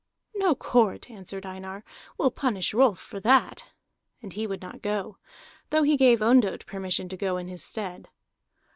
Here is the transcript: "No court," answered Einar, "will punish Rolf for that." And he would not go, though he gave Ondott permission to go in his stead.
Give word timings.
"No 0.33 0.55
court," 0.55 1.11
answered 1.11 1.45
Einar, 1.45 1.83
"will 2.17 2.31
punish 2.31 2.73
Rolf 2.73 2.97
for 2.97 3.19
that." 3.19 3.65
And 4.23 4.33
he 4.33 4.47
would 4.47 4.59
not 4.59 4.81
go, 4.81 5.19
though 5.69 5.83
he 5.83 5.95
gave 5.95 6.23
Ondott 6.23 6.65
permission 6.65 7.07
to 7.09 7.15
go 7.17 7.37
in 7.37 7.47
his 7.47 7.63
stead. 7.63 8.09